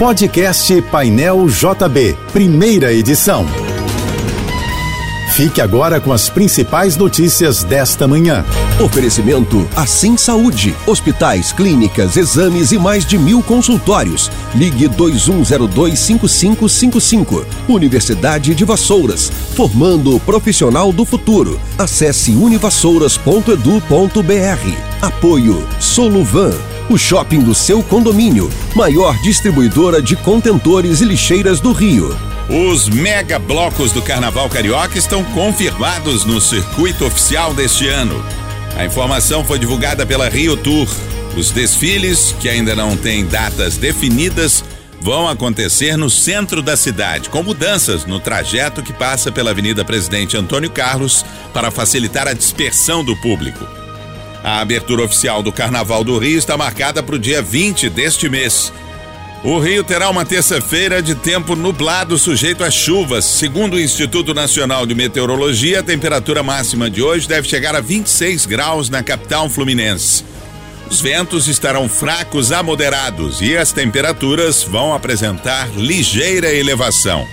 [0.00, 3.46] Podcast Painel JB, primeira edição.
[5.34, 8.42] Fique agora com as principais notícias desta manhã.
[8.82, 10.74] Oferecimento Assim Saúde.
[10.86, 14.30] Hospitais, clínicas, exames e mais de mil consultórios.
[14.54, 17.44] Ligue 21025555.
[17.68, 19.30] Universidade de Vassouras.
[19.54, 21.60] Formando o profissional do futuro.
[21.76, 25.02] Acesse univassouras.edu.br.
[25.02, 26.69] Apoio Soluvan.
[26.90, 28.50] O shopping do seu condomínio.
[28.74, 32.18] Maior distribuidora de contentores e lixeiras do Rio.
[32.48, 38.20] Os mega blocos do Carnaval Carioca estão confirmados no circuito oficial deste ano.
[38.76, 40.88] A informação foi divulgada pela Rio Tour.
[41.36, 44.64] Os desfiles, que ainda não têm datas definidas,
[45.00, 50.36] vão acontecer no centro da cidade, com mudanças no trajeto que passa pela Avenida Presidente
[50.36, 53.79] Antônio Carlos para facilitar a dispersão do público.
[54.42, 58.72] A abertura oficial do Carnaval do Rio está marcada para o dia 20 deste mês.
[59.42, 63.24] O Rio terá uma terça-feira de tempo nublado, sujeito a chuvas.
[63.24, 68.44] Segundo o Instituto Nacional de Meteorologia, a temperatura máxima de hoje deve chegar a 26
[68.44, 70.24] graus na capital fluminense.
[70.90, 77.26] Os ventos estarão fracos a moderados e as temperaturas vão apresentar ligeira elevação.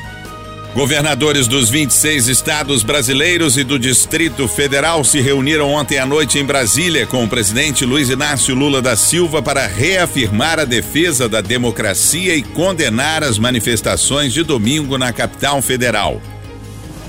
[0.78, 6.46] Governadores dos 26 estados brasileiros e do Distrito Federal se reuniram ontem à noite em
[6.46, 12.36] Brasília com o presidente Luiz Inácio Lula da Silva para reafirmar a defesa da democracia
[12.36, 16.22] e condenar as manifestações de domingo na capital federal.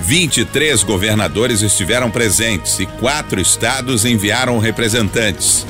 [0.00, 5.66] 23 governadores estiveram presentes e quatro estados enviaram representantes.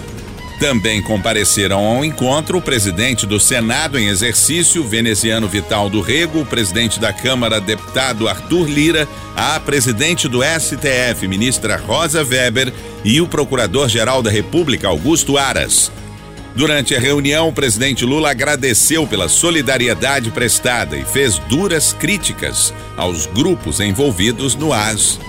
[0.59, 6.47] Também compareceram ao encontro o presidente do Senado em exercício, veneziano Vital do Rego, o
[6.47, 12.73] presidente da Câmara, deputado Arthur Lira, a presidente do STF, ministra Rosa Weber,
[13.05, 15.93] e o procurador-geral da República, Augusto Aras.
[16.57, 23.27] Durante a reunião, o presidente Lula agradeceu pela solidariedade prestada e fez duras críticas aos
[23.27, 25.21] grupos envolvidos no AS.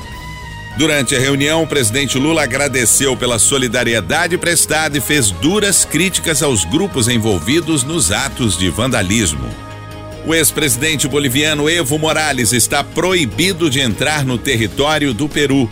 [0.80, 6.64] Durante a reunião, o presidente Lula agradeceu pela solidariedade prestada e fez duras críticas aos
[6.64, 9.46] grupos envolvidos nos atos de vandalismo.
[10.26, 15.70] O ex-presidente boliviano Evo Morales está proibido de entrar no território do Peru.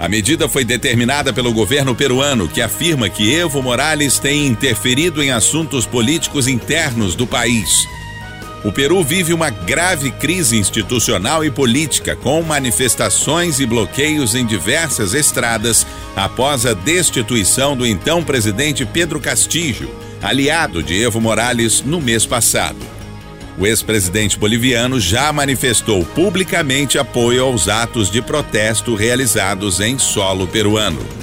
[0.00, 5.30] A medida foi determinada pelo governo peruano, que afirma que Evo Morales tem interferido em
[5.30, 7.86] assuntos políticos internos do país.
[8.62, 15.14] O Peru vive uma grave crise institucional e política, com manifestações e bloqueios em diversas
[15.14, 19.90] estradas após a destituição do então presidente Pedro Castillo,
[20.22, 22.78] aliado de Evo Morales, no mês passado.
[23.58, 31.19] O ex-presidente boliviano já manifestou publicamente apoio aos atos de protesto realizados em solo peruano.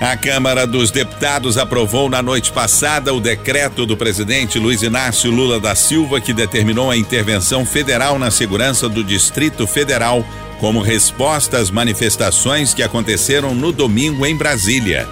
[0.00, 5.60] A Câmara dos Deputados aprovou na noite passada o decreto do presidente Luiz Inácio Lula
[5.60, 10.24] da Silva que determinou a intervenção federal na segurança do Distrito Federal
[10.58, 15.08] como resposta às manifestações que aconteceram no domingo em Brasília.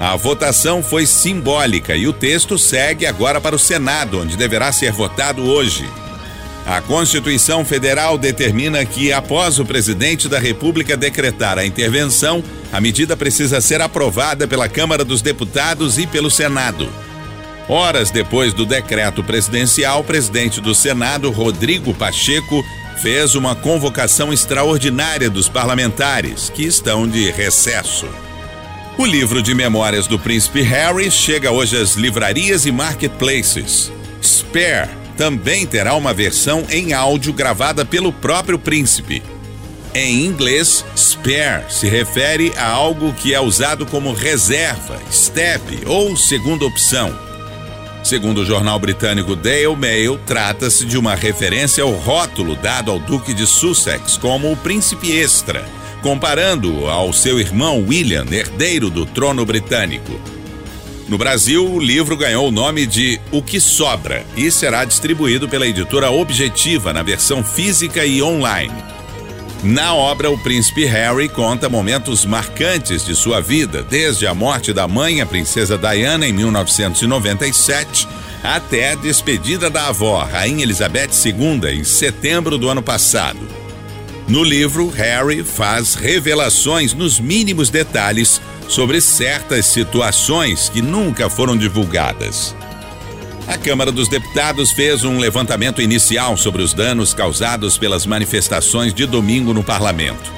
[0.00, 4.92] A votação foi simbólica e o texto segue agora para o Senado, onde deverá ser
[4.92, 5.88] votado hoje.
[6.68, 13.16] A Constituição Federal determina que, após o presidente da República decretar a intervenção, a medida
[13.16, 16.86] precisa ser aprovada pela Câmara dos Deputados e pelo Senado.
[17.66, 22.62] Horas depois do decreto presidencial, o presidente do Senado, Rodrigo Pacheco,
[23.00, 28.06] fez uma convocação extraordinária dos parlamentares, que estão de recesso.
[28.98, 33.90] O livro de memórias do príncipe Harry chega hoje às livrarias e marketplaces.
[34.22, 39.20] Spare também terá uma versão em áudio gravada pelo próprio príncipe.
[39.92, 46.64] Em inglês, spare se refere a algo que é usado como reserva, step ou segunda
[46.64, 47.12] opção.
[48.04, 53.34] Segundo o jornal britânico Daily Mail, trata-se de uma referência ao rótulo dado ao Duque
[53.34, 55.64] de Sussex como o príncipe extra,
[56.00, 60.37] comparando-o ao seu irmão William, herdeiro do trono britânico.
[61.08, 65.66] No Brasil, o livro ganhou o nome de O que Sobra e será distribuído pela
[65.66, 68.74] editora Objetiva na versão física e online.
[69.62, 74.86] Na obra, o príncipe Harry conta momentos marcantes de sua vida, desde a morte da
[74.86, 78.06] mãe, a princesa Diana, em 1997,
[78.44, 83.40] até a despedida da avó, Rainha Elizabeth II, em setembro do ano passado.
[84.28, 92.54] No livro, Harry faz revelações nos mínimos detalhes sobre certas situações que nunca foram divulgadas.
[93.48, 99.06] A Câmara dos Deputados fez um levantamento inicial sobre os danos causados pelas manifestações de
[99.06, 100.30] domingo no parlamento.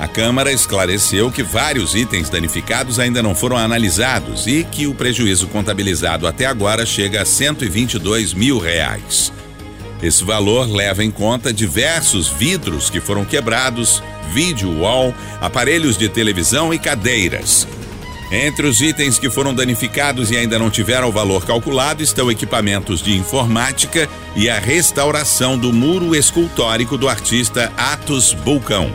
[0.00, 5.46] A Câmara esclareceu que vários itens danificados ainda não foram analisados e que o prejuízo
[5.46, 9.32] contabilizado até agora chega a 122 mil reais.
[10.02, 16.72] Esse valor leva em conta diversos vidros que foram quebrados, vídeo wall, aparelhos de televisão
[16.72, 17.66] e cadeiras.
[18.30, 23.00] Entre os itens que foram danificados e ainda não tiveram o valor calculado estão equipamentos
[23.00, 28.92] de informática e a restauração do muro escultórico do artista Atos Bulcão.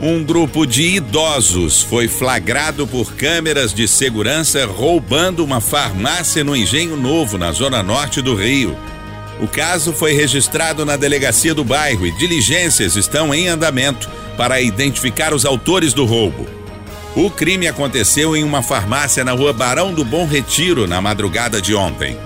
[0.00, 6.96] Um grupo de idosos foi flagrado por câmeras de segurança roubando uma farmácia no Engenho
[6.96, 8.76] Novo, na zona norte do Rio.
[9.40, 15.34] O caso foi registrado na delegacia do bairro e diligências estão em andamento para identificar
[15.34, 16.46] os autores do roubo.
[17.14, 21.74] O crime aconteceu em uma farmácia na rua Barão do Bom Retiro na madrugada de
[21.74, 22.16] ontem.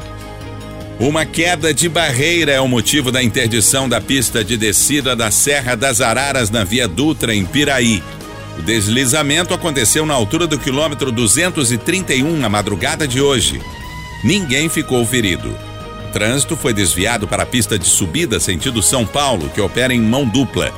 [0.99, 5.75] Uma queda de barreira é o motivo da interdição da pista de descida da Serra
[5.75, 8.03] das Araras na Via Dutra, em Piraí.
[8.59, 13.61] O deslizamento aconteceu na altura do quilômetro 231 na madrugada de hoje.
[14.25, 15.66] Ninguém ficou ferido.
[16.17, 20.27] Trânsito foi desviado para a pista de subida sentido São Paulo, que opera em mão
[20.27, 20.73] dupla.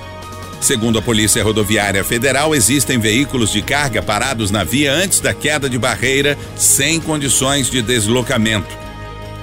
[0.61, 5.70] Segundo a Polícia Rodoviária Federal, existem veículos de carga parados na via antes da queda
[5.70, 8.76] de barreira, sem condições de deslocamento.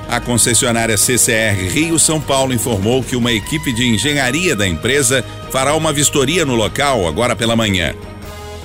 [0.09, 5.75] A concessionária CCR Rio São Paulo informou que uma equipe de engenharia da empresa fará
[5.75, 7.95] uma vistoria no local agora pela manhã.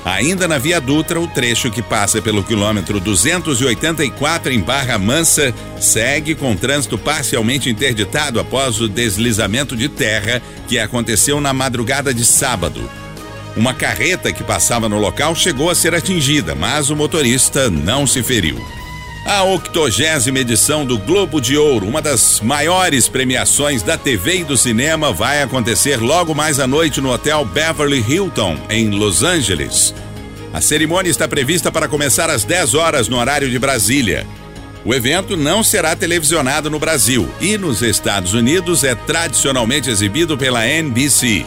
[0.05, 6.35] Ainda na Via Dutra, o trecho que passa pelo quilômetro 284 em Barra Mansa segue
[6.35, 12.89] com trânsito parcialmente interditado após o deslizamento de terra que aconteceu na madrugada de sábado.
[13.57, 18.23] Uma carreta que passava no local chegou a ser atingida, mas o motorista não se
[18.23, 18.59] feriu.
[19.25, 24.57] A octogésima edição do Globo de Ouro, uma das maiores premiações da TV e do
[24.57, 29.95] cinema, vai acontecer logo mais à noite no Hotel Beverly Hilton, em Los Angeles.
[30.53, 34.27] A cerimônia está prevista para começar às 10 horas no horário de Brasília.
[34.85, 40.67] O evento não será televisionado no Brasil e nos Estados Unidos é tradicionalmente exibido pela
[40.67, 41.45] NBC.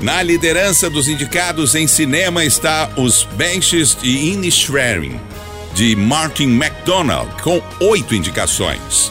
[0.00, 5.31] Na liderança dos indicados em cinema está os Benches de Inisherin
[5.74, 9.10] de Martin McDonald, com oito indicações.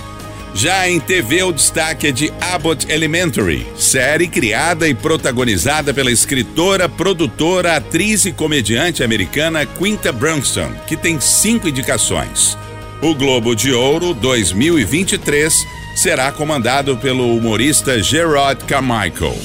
[0.53, 6.89] Já em TV, o destaque é de Abbott Elementary, série criada e protagonizada pela escritora,
[6.89, 12.57] produtora, atriz e comediante americana Quinta Brunson, que tem cinco indicações.
[13.01, 15.65] O Globo de Ouro 2023
[15.95, 19.35] será comandado pelo humorista Gerard Carmichael.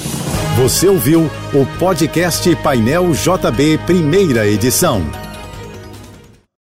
[0.56, 5.25] Você ouviu o podcast Painel JB, primeira edição.